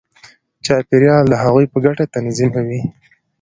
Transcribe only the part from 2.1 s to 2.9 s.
تنظیموي.